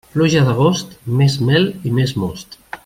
Pluja 0.13 0.39
d'agost, 0.47 0.95
més 1.21 1.37
mel 1.51 1.71
i 1.91 1.97
més 2.01 2.19
most. 2.25 2.63